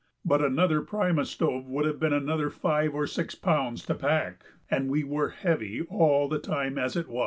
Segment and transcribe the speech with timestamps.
[0.25, 4.89] But another primus stove would have been another five or six pounds to pack, and
[4.89, 7.19] we were "heavy" all the time as it was.